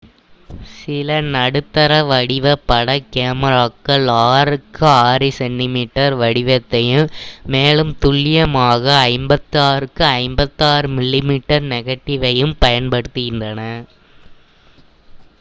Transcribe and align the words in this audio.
சில 0.69 1.09
நடுத்தர 1.33 1.91
வடிவ 2.07 2.53
பட 2.63 2.87
கேமராக்கள் 3.13 4.05
6 4.13 4.55
க்கு 4.63 4.87
6 4.93 5.29
cm 5.37 5.77
வடிவத்தையும் 6.21 7.11
மேலும் 7.53 7.93
துல்லியமாக 8.01 8.87
56 9.11 9.61
க்கு 9.91 10.09
56 10.17 10.91
mm 10.95 11.31
நெகடிவ்வையும் 11.71 12.57
பயன்படுத்துகின்றன 12.61 13.61